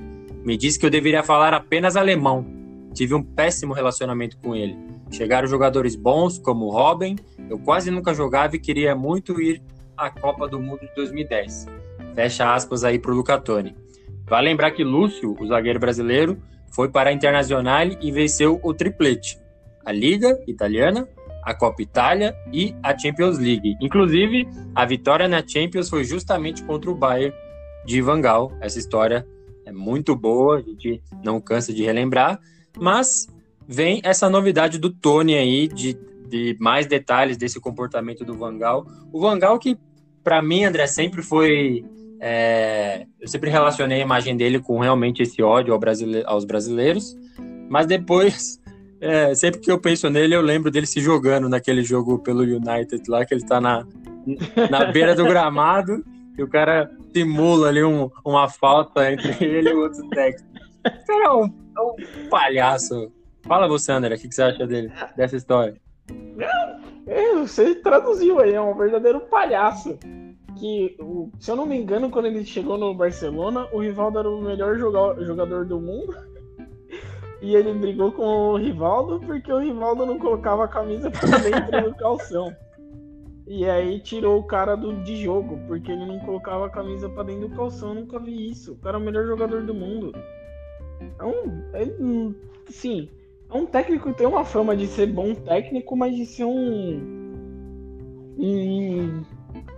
[0.46, 2.46] Me disse que eu deveria falar apenas alemão.
[2.94, 4.78] Tive um péssimo relacionamento com ele.
[5.10, 7.16] Chegaram jogadores bons como Robin.
[7.50, 9.60] Eu quase nunca jogava e queria muito ir
[9.98, 11.66] à Copa do Mundo de 2010.
[12.14, 13.76] Fecha aspas aí pro Lucatone.
[14.28, 16.38] Vale lembrar que Lúcio, o zagueiro brasileiro,
[16.72, 19.40] foi para a Internazionale e venceu o triplete:
[19.84, 21.10] a Liga Italiana,
[21.46, 23.76] a Copa Itália e a Champions League.
[23.82, 27.36] Inclusive, a vitória na Champions foi justamente contra o Bayern
[27.86, 28.52] de Van Gaal.
[28.62, 29.28] Essa história
[29.66, 32.40] é muito boa, a gente não cansa de relembrar,
[32.78, 33.28] mas
[33.68, 38.86] vem essa novidade do Tony aí de, de mais detalhes desse comportamento do Van Gaal.
[39.12, 39.78] O Van Gaal que
[40.24, 41.84] para mim, André, sempre foi
[42.26, 47.18] é, eu sempre relacionei a imagem dele com realmente esse ódio ao brasile aos brasileiros,
[47.70, 48.62] mas depois
[49.04, 53.04] é, sempre que eu penso nele, eu lembro dele se jogando naquele jogo pelo United
[53.10, 53.86] lá, que ele tá na,
[54.72, 56.04] na beira do gramado
[56.38, 60.50] e o cara simula ali um, uma falta entre ele e o outro técnico.
[60.86, 63.12] O cara é um, é um palhaço.
[63.42, 65.76] Fala você, André, o que, que, você acha dele, dessa história?
[67.06, 69.98] É, você traduziu aí, é um verdadeiro palhaço.
[70.56, 70.96] Que,
[71.40, 74.78] se eu não me engano, quando ele chegou no Barcelona, o Rivaldo era o melhor
[74.78, 76.16] jogador do mundo
[77.44, 81.90] e ele brigou com o Rivaldo porque o Rivaldo não colocava a camisa pra dentro
[81.92, 82.56] do calção.
[83.46, 87.24] E aí tirou o cara do, de jogo, porque ele não colocava a camisa pra
[87.24, 87.90] dentro do calção.
[87.90, 88.72] Eu nunca vi isso.
[88.72, 90.14] O cara é o melhor jogador do mundo.
[91.20, 91.64] É um.
[91.74, 93.10] É, sim,
[93.52, 97.22] é um técnico que tem uma fama de ser bom técnico, mas de ser um.
[98.38, 99.22] Um,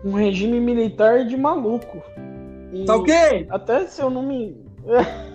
[0.03, 2.03] um regime militar de maluco.
[2.71, 3.47] E tá ok?
[3.49, 4.55] Até se eu não me.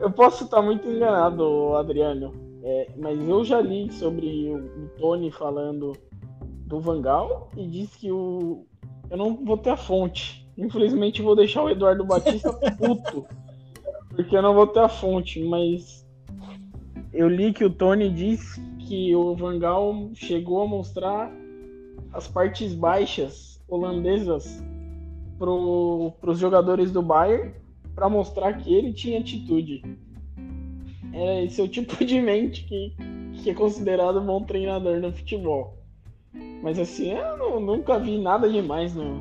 [0.00, 2.32] Eu posso estar muito enganado, Adriano,
[2.62, 5.92] é, mas eu já li sobre o, o Tony falando
[6.40, 8.64] do Vangal e disse que o.
[9.10, 10.46] Eu não vou ter a fonte.
[10.56, 13.26] Infelizmente vou deixar o Eduardo Batista puto.
[14.10, 16.06] Porque eu não vou ter a fonte, mas
[17.12, 21.32] eu li que o Tony disse que o Vangal chegou a mostrar
[22.12, 24.62] as partes baixas holandesas
[25.38, 25.50] para
[26.30, 27.52] os jogadores do Bayern
[27.98, 29.82] para mostrar que ele tinha atitude.
[31.12, 32.94] É esse é o tipo de mente que,
[33.34, 35.76] que é considerado bom treinador no futebol.
[36.62, 39.20] Mas assim, eu não, nunca vi nada demais no,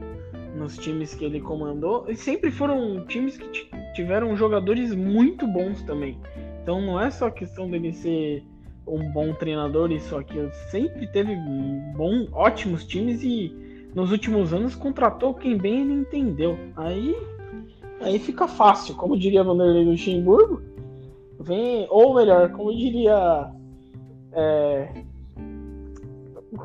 [0.56, 2.06] nos times que ele comandou.
[2.08, 6.16] E sempre foram times que tiveram jogadores muito bons também.
[6.62, 8.44] Então não é só questão dele ser
[8.86, 11.36] um bom treinador e só que sempre teve
[11.96, 13.52] bom, ótimos times e
[13.96, 16.60] nos últimos anos contratou quem bem ele entendeu.
[16.76, 17.16] Aí
[18.02, 20.62] Aí fica fácil, como diria Vanderlei Luxemburgo.
[21.40, 23.52] Vem, ou melhor, como diria
[24.32, 25.04] é,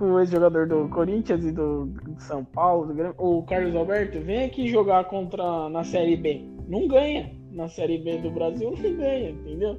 [0.00, 4.68] o ex-jogador do Corinthians e do, do São Paulo, do, o Carlos Alberto, vem aqui
[4.68, 6.44] jogar contra na Série B.
[6.68, 7.30] Não ganha.
[7.50, 9.78] Na Série B do Brasil não ganha, entendeu?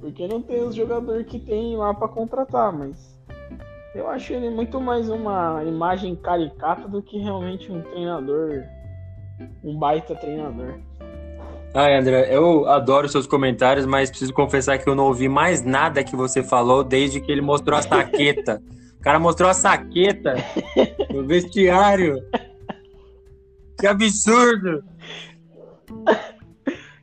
[0.00, 3.16] Porque não tem os jogadores que tem lá para contratar, mas
[3.94, 8.64] eu acho ele muito mais uma imagem caricata do que realmente um treinador
[9.62, 10.78] um baita treinador.
[11.74, 16.02] Ai, André, eu adoro seus comentários, mas preciso confessar que eu não ouvi mais nada
[16.02, 18.62] que você falou desde que ele mostrou a saqueta.
[18.98, 20.34] o cara mostrou a saqueta
[21.12, 22.22] no vestiário.
[23.78, 24.82] Que absurdo!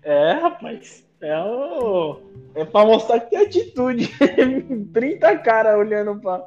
[0.04, 1.06] É, rapaz.
[1.22, 2.20] É, o...
[2.54, 4.12] é pra mostrar que tem atitude.
[4.94, 6.44] 30 caras olhando pra,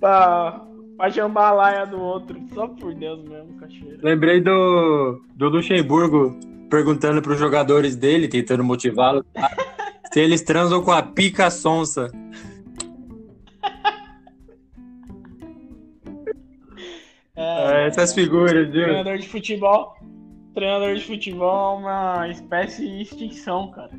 [0.00, 2.40] pra, pra jambalaya do outro.
[2.52, 3.98] Só por Deus mesmo, cachoeira.
[4.02, 6.38] Lembrei do, do Luxemburgo
[6.70, 9.24] perguntando pros jogadores dele, tentando motivá-los,
[10.12, 12.10] se eles transam com a pica sonsa.
[17.38, 18.84] É, é, essas figuras, viu?
[18.84, 19.94] Treinador de futebol.
[20.54, 23.90] Treinador de futebol é uma espécie de extinção, cara.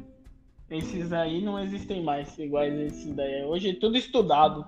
[0.72, 3.44] Esses aí não existem mais, iguais esses daí.
[3.44, 4.66] Hoje é tudo estudado.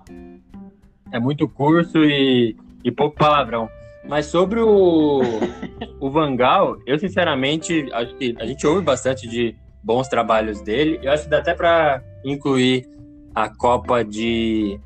[1.12, 3.68] É muito curso e, e pouco palavrão.
[4.08, 5.20] Mas sobre o,
[6.00, 10.98] o Vangal, eu sinceramente acho que a gente ouve bastante de bons trabalhos dele.
[11.02, 12.88] Eu acho que dá até para incluir
[13.34, 14.78] a Copa de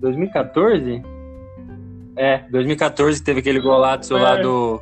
[0.00, 1.02] 2014?
[2.16, 4.80] É, 2014 teve aquele golaço lá do,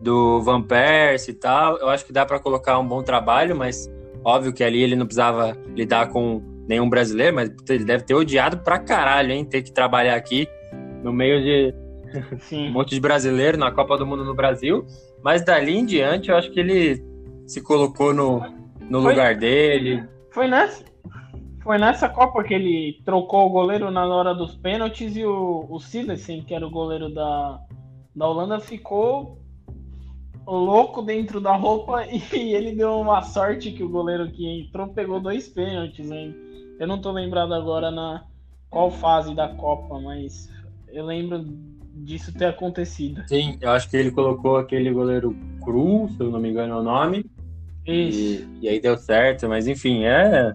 [0.00, 1.76] do Van Persie e tal.
[1.78, 3.90] Eu acho que dá para colocar um bom trabalho, mas
[4.24, 8.58] óbvio que ali ele não precisava lidar com nenhum brasileiro, mas ele deve ter odiado
[8.58, 9.44] pra caralho, hein?
[9.44, 10.48] Ter que trabalhar aqui
[11.02, 11.74] no meio de
[12.52, 14.84] um monte de brasileiro na Copa do Mundo no Brasil.
[15.22, 17.02] Mas dali em diante, eu acho que ele
[17.46, 18.40] se colocou no,
[18.88, 20.04] no foi, lugar dele.
[20.30, 20.84] Foi nessa,
[21.62, 25.78] foi nessa Copa que ele trocou o goleiro na hora dos pênaltis e o, o
[25.78, 27.60] Silesen, que era o goleiro da,
[28.14, 29.38] da Holanda, ficou
[30.46, 35.20] louco dentro da roupa e ele deu uma sorte que o goleiro que entrou pegou
[35.20, 36.34] dois pênaltis, hein?
[36.82, 38.24] Eu não tô lembrado agora na
[38.68, 40.50] qual fase da Copa, mas
[40.92, 41.44] eu lembro
[41.94, 43.22] disso ter acontecido.
[43.28, 46.76] Sim, eu acho que ele colocou aquele goleiro cru, se eu não me engano é
[46.78, 47.24] o nome.
[47.86, 48.44] Isso.
[48.60, 50.54] E, e aí deu certo, mas enfim, é.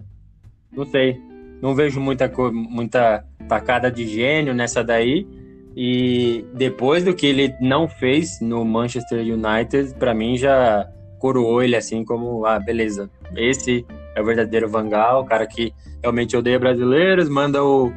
[0.70, 1.18] Não sei.
[1.62, 5.26] Não vejo muita, muita tacada de gênio nessa daí.
[5.74, 10.86] E depois do que ele não fez no Manchester United, para mim já
[11.18, 13.86] coroou ele assim como, ah, beleza, esse
[14.18, 17.92] é o verdadeiro Vangal, o cara que realmente odeia brasileiros, manda o,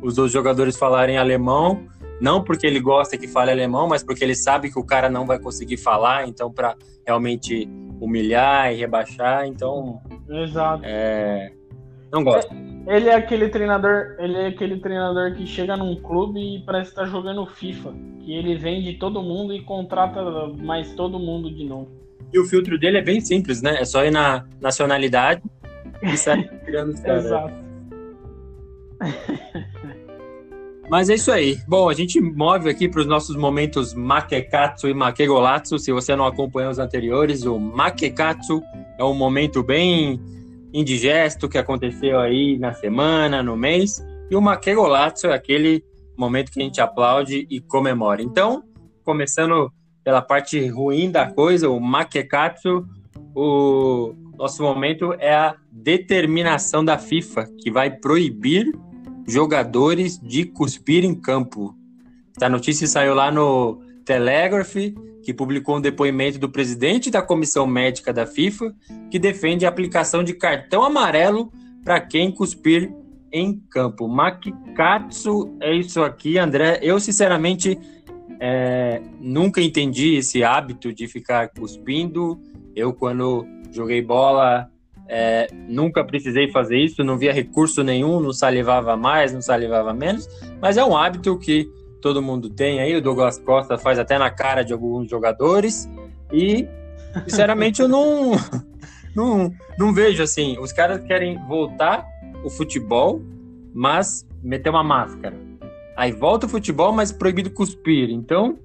[0.00, 1.86] os outros jogadores falarem alemão,
[2.20, 5.26] não porque ele gosta que fale alemão, mas porque ele sabe que o cara não
[5.26, 7.68] vai conseguir falar, então para realmente
[8.00, 10.82] humilhar e rebaixar, então Exato.
[10.84, 11.50] É,
[12.12, 12.54] não gosto.
[12.86, 17.02] Ele é aquele treinador, ele é aquele treinador que chega num clube e parece estar
[17.02, 20.22] tá jogando FIFA, que ele vende todo mundo e contrata
[20.62, 21.88] mais todo mundo de novo.
[22.32, 23.76] E o filtro dele é bem simples, né?
[23.80, 25.42] É só ir na nacionalidade
[26.02, 27.24] e sair tirando os caras.
[27.24, 27.54] Exato.
[30.90, 31.58] Mas é isso aí.
[31.66, 35.78] Bom, a gente move aqui para os nossos momentos Makekatsu e Makegolatsu.
[35.78, 38.62] Se você não acompanhou os anteriores, o Makekatsu
[38.98, 40.20] é um momento bem
[40.72, 44.04] indigesto que aconteceu aí na semana, no mês.
[44.30, 45.82] E o Makegolatsu é aquele
[46.16, 48.22] momento que a gente aplaude e comemora.
[48.22, 48.62] Então,
[49.02, 52.86] começando pela parte ruim da coisa, o Makekatsu,
[53.34, 58.72] o nosso momento é a determinação da FIFA, que vai proibir
[59.26, 61.74] jogadores de cuspir em campo.
[62.36, 64.76] Essa notícia saiu lá no Telegraph
[65.24, 68.74] que publicou um depoimento do presidente da comissão médica da FIFA,
[69.10, 71.50] que defende a aplicação de cartão amarelo
[71.82, 72.92] para quem cuspir
[73.32, 74.06] em campo.
[74.06, 76.78] Makikatsu é isso aqui, André.
[76.82, 77.78] Eu, sinceramente,
[78.38, 82.38] é, nunca entendi esse hábito de ficar cuspindo.
[82.74, 84.70] Eu, quando joguei bola,
[85.08, 90.28] é, nunca precisei fazer isso, não via recurso nenhum, não salivava mais, não salivava menos,
[90.60, 94.30] mas é um hábito que todo mundo tem aí, o Douglas Costa faz até na
[94.30, 95.88] cara de alguns jogadores,
[96.32, 96.66] e
[97.24, 98.32] sinceramente eu não,
[99.14, 102.06] não, não vejo assim, os caras querem voltar
[102.44, 103.22] o futebol,
[103.74, 105.36] mas meter uma máscara.
[105.96, 108.10] Aí volta o futebol, mas proibido cuspir.
[108.10, 108.58] Então,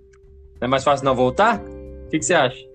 [0.59, 1.59] é mais fácil não voltar?
[1.59, 2.68] O que, que você acha?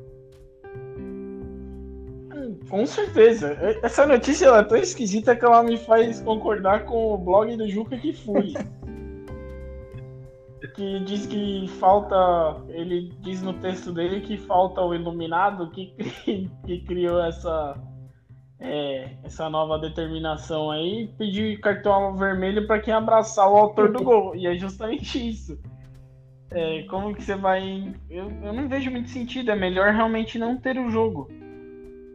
[2.74, 3.56] Com certeza.
[3.84, 7.96] Essa notícia é tão esquisita que ela me faz concordar com o blog do Juca
[7.96, 8.52] que fui
[10.74, 12.16] que diz que falta.
[12.70, 15.94] Ele diz no texto dele que falta o iluminado que,
[16.66, 17.80] que criou essa.
[18.58, 24.34] É, essa nova determinação aí, pedir cartão vermelho para quem abraçar o autor do gol.
[24.34, 25.56] E é justamente isso.
[26.50, 27.94] É, como que você vai.
[28.10, 29.52] Eu, eu não vejo muito sentido.
[29.52, 31.30] É melhor realmente não ter o jogo.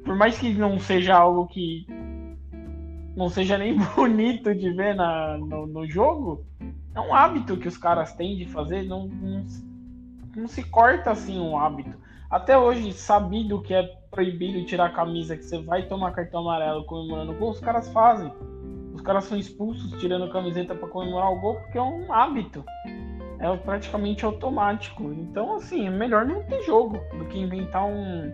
[0.04, 1.86] Por mais que não seja algo que
[3.16, 6.46] não seja nem bonito de ver na, no, no jogo,
[6.96, 9.46] é um hábito que os caras têm de fazer, não, não,
[10.36, 11.98] não se corta assim um hábito.
[12.30, 16.86] Até hoje, sabido que é proibido tirar a camisa, que você vai tomar cartão amarelo
[16.86, 18.32] comemorando o gol, os caras fazem.
[18.94, 22.64] Os caras são expulsos tirando a camiseta para comemorar o gol porque é um hábito.
[23.40, 25.04] É praticamente automático.
[25.14, 28.32] Então, assim, é melhor não ter jogo do que inventar um.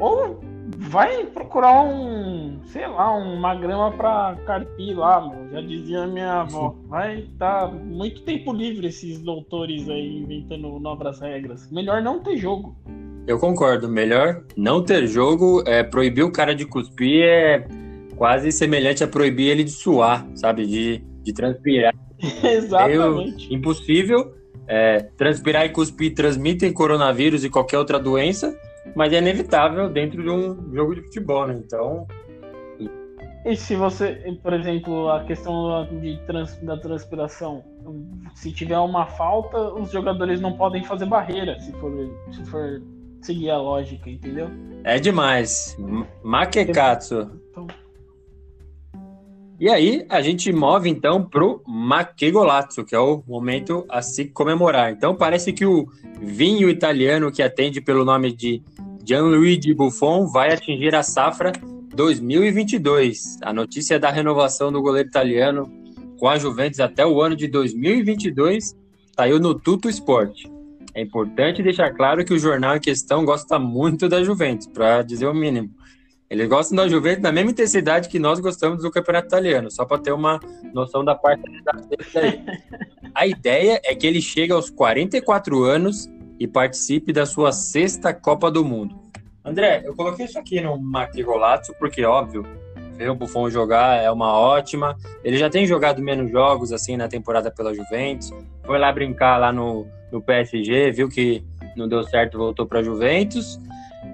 [0.00, 0.40] Ou
[0.78, 5.50] vai procurar um, sei lá, uma grama pra carpir lá, mano.
[5.50, 6.74] Já dizia minha avó.
[6.88, 11.70] Vai dar muito tempo livre esses doutores aí inventando novas regras.
[11.70, 12.74] Melhor não ter jogo.
[13.26, 13.88] Eu concordo.
[13.88, 15.62] Melhor não ter jogo.
[15.66, 17.68] É, proibir o cara de cuspir é
[18.16, 20.66] quase semelhante a proibir ele de suar, sabe?
[20.66, 21.94] De, de transpirar.
[22.42, 23.52] Exatamente.
[23.52, 24.34] Impossível.
[24.66, 28.56] É, transpirar e cuspir transmitem coronavírus e qualquer outra doença
[28.94, 31.60] mas é inevitável dentro de um jogo de futebol, né?
[31.64, 32.06] Então.
[33.44, 37.64] E se você, por exemplo, a questão de trans, da transpiração,
[38.34, 41.92] se tiver uma falta, os jogadores não podem fazer barreira, se for,
[42.32, 42.82] se for
[43.22, 44.50] seguir a lógica, entendeu?
[44.84, 45.76] É demais.
[46.22, 47.30] Makekatsu.
[47.50, 47.66] Então...
[49.60, 54.90] E aí, a gente move então pro Makegolatsu, que é o momento a se comemorar.
[54.90, 55.86] Então, parece que o
[56.18, 58.62] vinho italiano que atende pelo nome de
[59.04, 61.52] Gianluigi Buffon vai atingir a safra
[61.94, 63.38] 2022.
[63.42, 65.70] A notícia da renovação do goleiro italiano
[66.18, 68.74] com a Juventus até o ano de 2022
[69.14, 70.46] saiu no Tuto Sport.
[70.94, 75.26] É importante deixar claro que o jornal em questão gosta muito da Juventus, para dizer
[75.26, 75.70] o mínimo.
[76.30, 79.98] Eles gostam da Juventus na mesma intensidade que nós gostamos do Campeonato Italiano, só para
[79.98, 80.38] ter uma
[80.72, 81.42] noção da parte
[82.14, 82.40] aí.
[83.12, 86.08] A ideia é que ele chegue aos 44 anos
[86.38, 88.96] e participe da sua sexta Copa do Mundo.
[89.44, 91.24] André, eu coloquei isso aqui no Macri
[91.76, 92.46] porque, óbvio,
[92.96, 94.96] ver o Buffon jogar é uma ótima.
[95.24, 98.32] Ele já tem jogado menos jogos assim na temporada pela Juventus.
[98.64, 101.42] Foi lá brincar lá no, no PSG, viu que
[101.74, 103.58] não deu certo, voltou para a Juventus.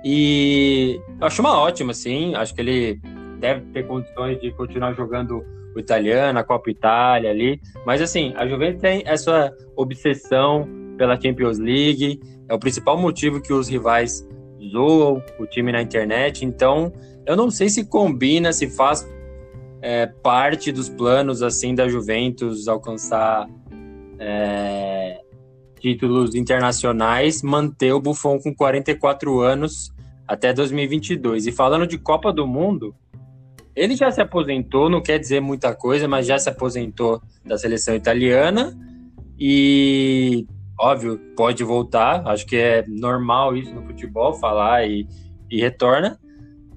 [0.09, 2.33] E acho uma ótima, sim.
[2.37, 3.01] Acho que ele
[3.41, 5.45] deve ter condições de continuar jogando
[5.75, 7.61] o italiano, a Copa Itália ali.
[7.85, 10.65] Mas assim, a Juventus tem essa obsessão
[10.97, 12.21] pela Champions League.
[12.49, 14.25] É o principal motivo que os rivais
[14.71, 16.45] zoam o time na internet.
[16.45, 16.93] Então,
[17.27, 19.05] eu não sei se combina, se faz
[19.83, 23.49] é, parte dos planos assim da Juventus alcançar
[24.21, 25.21] é,
[25.81, 29.96] títulos internacionais, manter o Buffon com 44 anos
[30.27, 31.47] até 2022.
[31.47, 32.95] E falando de Copa do Mundo,
[33.75, 37.95] ele já se aposentou, não quer dizer muita coisa, mas já se aposentou da seleção
[37.95, 38.77] italiana
[39.39, 40.47] e,
[40.81, 42.27] óbvio, pode voltar.
[42.27, 45.07] Acho que é normal isso no futebol, falar e,
[45.51, 46.19] e retorna.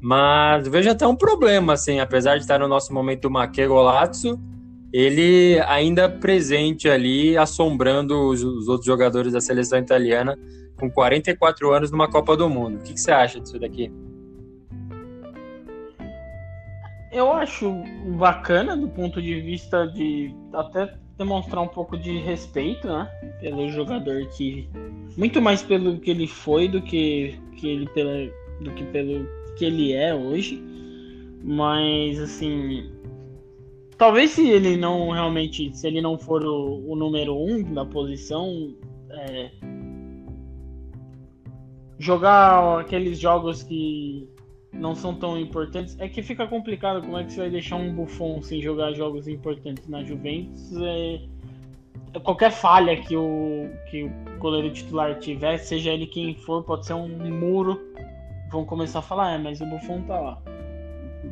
[0.01, 4.39] Mas vejo até um problema, assim, apesar de estar no nosso momento Maque Golazzo,
[4.91, 10.37] ele ainda presente ali, assombrando os, os, outros jogadores da seleção italiana
[10.79, 12.77] com 44 anos numa Copa do Mundo.
[12.77, 13.91] O que, que você acha disso daqui?
[17.11, 17.83] Eu acho
[18.17, 23.05] bacana do ponto de vista de até demonstrar um pouco de respeito, né,
[23.41, 24.69] pelo jogador que
[25.17, 29.27] muito mais pelo que ele foi do que, que ele pela, do que pelo
[29.57, 30.63] que ele é hoje.
[31.43, 32.89] Mas assim,
[33.97, 38.73] talvez se ele não realmente, se ele não for o, o número um da posição,
[39.09, 39.51] é,
[41.99, 44.27] jogar aqueles jogos que
[44.71, 47.93] não são tão importantes, é que fica complicado como é que você vai deixar um
[47.93, 50.71] Buffon sem jogar jogos importantes na Juventus.
[50.77, 51.21] É,
[52.13, 56.85] é, qualquer falha que o, que o goleiro titular tiver, seja ele quem for, pode
[56.85, 57.79] ser um muro.
[58.51, 60.41] Vão começar a falar, é, mas o Buffon tá lá.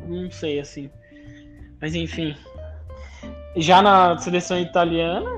[0.06, 0.90] Não sei, assim.
[1.80, 2.34] Mas enfim,
[3.56, 5.30] já na seleção italiana,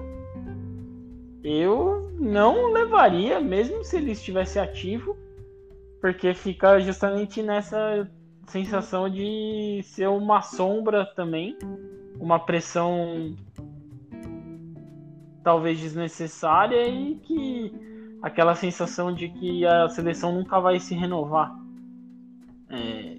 [1.44, 1.99] eu
[2.30, 5.16] não levaria, mesmo se ele estivesse ativo,
[6.00, 8.08] porque fica justamente nessa
[8.46, 11.58] sensação de ser uma sombra também,
[12.18, 13.34] uma pressão
[15.42, 17.72] talvez desnecessária e que
[18.22, 21.52] aquela sensação de que a seleção nunca vai se renovar.
[22.68, 23.18] É,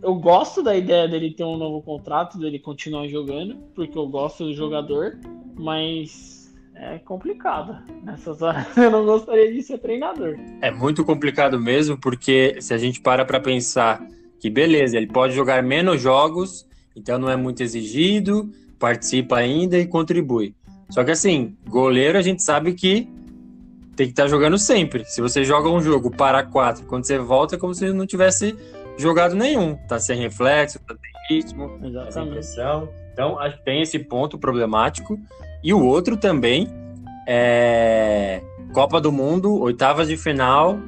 [0.00, 4.44] eu gosto da ideia dele ter um novo contrato, dele continuar jogando, porque eu gosto
[4.44, 5.18] do jogador,
[5.56, 6.37] mas
[6.80, 7.76] é complicado.
[8.02, 10.36] Nessas horas eu não gostaria de ser treinador.
[10.60, 14.00] É muito complicado mesmo, porque se a gente para para pensar
[14.40, 19.86] que beleza, ele pode jogar menos jogos, então não é muito exigido, participa ainda e
[19.86, 20.54] contribui.
[20.90, 23.08] Só que assim, goleiro a gente sabe que
[23.96, 25.04] tem que estar tá jogando sempre.
[25.04, 28.56] Se você joga um jogo para quatro, quando você volta é como se não tivesse
[28.96, 29.74] jogado nenhum.
[29.88, 32.88] Tá sem reflexo, tá sem ritmo, tá sem pressão.
[33.12, 35.18] Então, acho que tem esse ponto problemático.
[35.62, 36.68] E o outro também
[37.26, 38.40] é
[38.72, 40.78] Copa do Mundo, oitavas de final,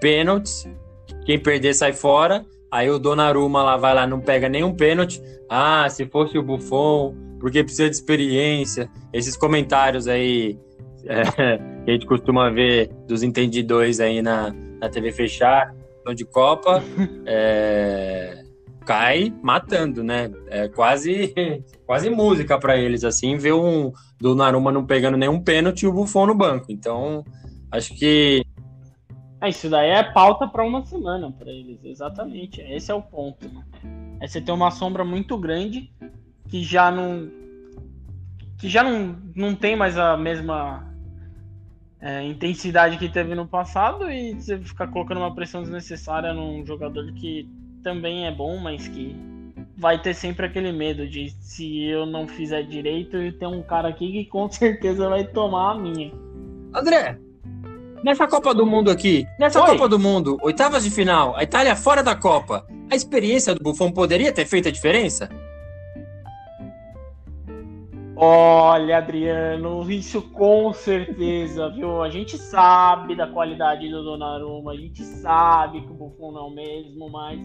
[0.00, 0.68] pênaltis.
[1.24, 2.44] Quem perder sai fora.
[2.70, 5.22] Aí o Donnarumma lá vai lá, não pega nenhum pênalti.
[5.48, 8.90] Ah, se fosse o Buffon, porque precisa de experiência.
[9.12, 10.58] Esses comentários aí
[11.06, 11.22] é,
[11.84, 15.74] que a gente costuma ver dos entendidores aí na, na TV fechada
[16.14, 16.82] de Copa
[17.24, 18.43] é,
[18.84, 20.30] cai matando, né?
[20.48, 21.34] É quase,
[21.86, 25.92] quase música para eles, assim, ver um do Naruma não pegando nenhum pênalti e o
[25.92, 26.66] Buffon no banco.
[26.68, 27.24] Então,
[27.70, 28.44] acho que.
[29.40, 32.60] É, isso daí é pauta para uma semana para eles, exatamente.
[32.60, 33.46] Esse é o ponto.
[33.48, 33.62] Né?
[34.20, 35.92] É você ter uma sombra muito grande
[36.48, 37.30] que já não.
[38.58, 40.94] que já não, não tem mais a mesma
[42.00, 47.10] é, intensidade que teve no passado e você ficar colocando uma pressão desnecessária num jogador
[47.14, 47.48] que
[47.84, 49.14] também é bom, mas que
[49.76, 53.88] vai ter sempre aquele medo de se eu não fizer direito e tem um cara
[53.88, 56.10] aqui que com certeza vai tomar a minha.
[56.74, 57.18] André,
[58.02, 59.72] nessa Copa do Mundo aqui, nessa Oi.
[59.72, 63.92] Copa do Mundo, oitavas de final, a Itália fora da Copa, a experiência do Buffon
[63.92, 65.28] poderia ter feito a diferença?
[68.16, 72.00] Olha, Adriano, isso com certeza, viu?
[72.00, 76.44] A gente sabe da qualidade do Donnarumma, a gente sabe que o Buffon não é
[76.44, 77.40] o mesmo, mas,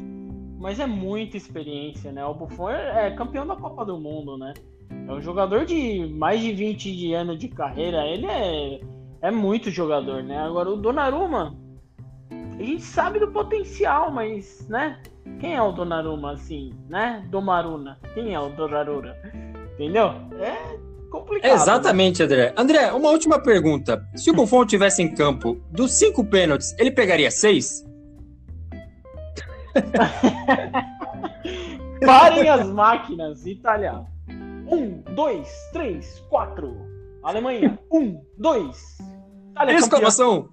[0.60, 2.24] mas é muita experiência, né?
[2.26, 4.53] O Buffon é, é campeão da Copa do Mundo, né?
[5.07, 8.82] É um jogador de mais de 20 anos de carreira, ele é,
[9.22, 10.38] é muito jogador, né?
[10.38, 11.55] Agora, o Donnarumma,
[12.32, 14.99] a gente sabe do potencial, mas, né?
[15.39, 17.26] Quem é o Donnarumma, assim, né?
[17.30, 17.97] Domaruna.
[18.14, 19.16] Quem é o Donnarumma?
[19.76, 20.07] Entendeu?
[20.41, 20.78] É
[21.10, 21.53] complicado.
[21.53, 22.53] Exatamente, André.
[22.57, 24.03] André, uma última pergunta.
[24.14, 27.89] Se o Buffon tivesse em campo, dos cinco pênaltis, ele pegaria seis?
[32.05, 34.05] Parem as máquinas, Itália.
[34.67, 36.78] Um, dois, três, quatro.
[37.24, 37.78] Alemanha.
[37.91, 38.97] Um, dois.
[39.51, 40.49] Itália Exclamação!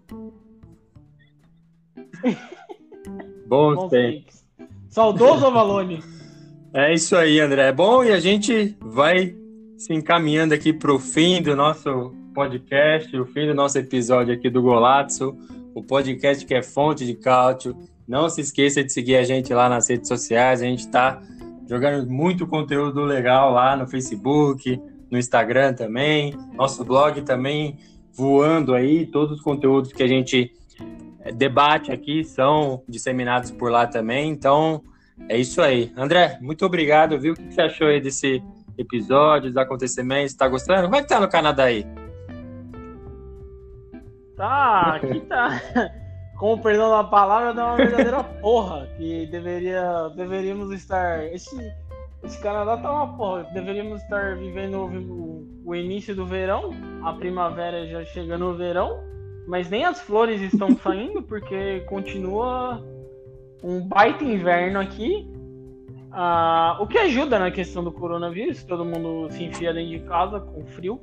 [3.47, 4.45] Bons, Bons tempos.
[4.89, 6.03] Saudoso Avalone.
[6.73, 7.69] É isso aí, André.
[7.69, 9.37] É bom e a gente vai
[9.77, 14.51] se encaminhando aqui para o fim do nosso podcast, o fim do nosso episódio aqui
[14.51, 15.37] do Golazzo,
[15.75, 17.77] o podcast que é fonte de cálcio.
[18.07, 20.63] Não se esqueça de seguir a gente lá nas redes sociais.
[20.63, 21.21] A gente está
[21.69, 24.81] jogando muito conteúdo legal lá no Facebook,
[25.11, 26.35] no Instagram também.
[26.55, 27.79] Nosso blog também
[28.13, 29.07] voando aí.
[29.07, 30.53] Todos os conteúdos que a gente
[31.35, 34.31] debate aqui são disseminados por lá também.
[34.31, 34.83] Então,
[35.29, 35.93] é isso aí.
[35.97, 37.33] André, muito obrigado, viu?
[37.33, 38.43] O que você achou aí desse
[38.79, 40.35] episódio, dos acontecimentos?
[40.35, 40.83] Tá gostando?
[40.83, 41.85] Como é que tá no Canadá aí?
[44.37, 45.61] Tá, aqui tá.
[46.37, 48.89] Com o perdão da palavra, dá uma verdadeira porra.
[48.97, 51.25] Que deveria, deveríamos estar.
[51.33, 51.57] Esse,
[52.23, 53.45] esse Canadá tá uma porra.
[53.55, 56.71] Deveríamos estar vivendo o, o início do verão,
[57.03, 59.07] a primavera já chegando no verão
[59.47, 62.85] mas nem as flores estão saindo porque continua
[63.63, 65.31] um baita inverno aqui.
[66.11, 70.41] Ah, o que ajuda na questão do coronavírus, todo mundo se enfia dentro de casa
[70.41, 71.01] com frio.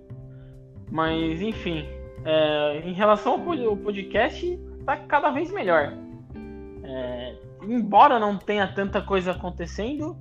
[0.92, 1.86] Mas enfim,
[2.26, 5.94] é, em relação ao podcast, tá cada vez melhor.
[6.84, 10.18] É, embora não tenha tanta coisa acontecendo,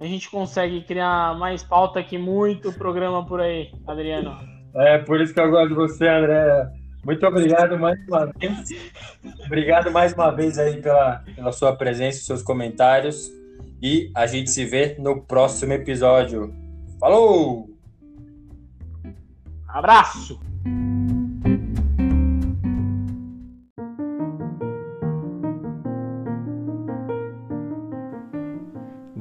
[0.00, 4.36] a gente consegue criar mais pauta que muito programa por aí, Adriano.
[4.74, 6.70] É, por isso que eu gosto de você, André.
[7.04, 8.68] Muito obrigado mais uma vez.
[9.46, 13.30] Obrigado mais uma vez aí pela, pela sua presença, seus comentários.
[13.82, 16.52] E a gente se vê no próximo episódio.
[17.00, 17.68] Falou!
[19.68, 20.40] Abraço!